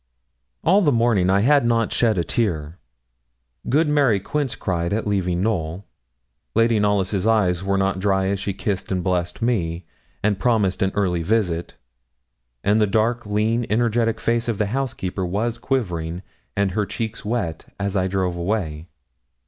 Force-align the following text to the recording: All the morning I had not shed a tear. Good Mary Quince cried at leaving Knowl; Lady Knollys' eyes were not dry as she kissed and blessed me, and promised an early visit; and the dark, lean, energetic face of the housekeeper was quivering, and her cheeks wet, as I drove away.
All 0.63 0.81
the 0.81 0.91
morning 0.91 1.29
I 1.29 1.41
had 1.41 1.63
not 1.63 1.91
shed 1.93 2.17
a 2.17 2.23
tear. 2.23 2.79
Good 3.69 3.87
Mary 3.87 4.19
Quince 4.19 4.55
cried 4.55 4.93
at 4.93 5.05
leaving 5.05 5.43
Knowl; 5.43 5.85
Lady 6.55 6.79
Knollys' 6.79 7.27
eyes 7.27 7.63
were 7.63 7.77
not 7.77 7.99
dry 7.99 8.25
as 8.29 8.39
she 8.39 8.51
kissed 8.51 8.91
and 8.91 9.03
blessed 9.03 9.43
me, 9.43 9.85
and 10.23 10.39
promised 10.39 10.81
an 10.81 10.91
early 10.95 11.21
visit; 11.21 11.75
and 12.63 12.81
the 12.81 12.87
dark, 12.87 13.27
lean, 13.27 13.67
energetic 13.69 14.19
face 14.19 14.47
of 14.47 14.57
the 14.57 14.65
housekeeper 14.73 15.23
was 15.23 15.59
quivering, 15.59 16.23
and 16.55 16.71
her 16.71 16.87
cheeks 16.87 17.23
wet, 17.23 17.71
as 17.79 17.95
I 17.95 18.07
drove 18.07 18.35
away. 18.35 18.87